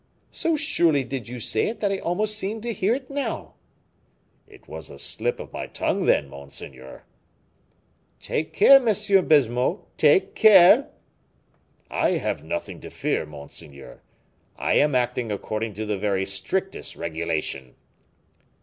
[0.31, 3.53] "So surely did you say it, that I almost seem to hear it now."
[4.47, 7.03] "It was a slip of my tongue, then, monseigneur."
[8.19, 9.27] "Take care, M.
[9.27, 10.89] Baisemeaux, take care."
[11.91, 14.01] "I have nothing to fear, monseigneur;
[14.57, 17.75] I am acting according to the very strictest regulation."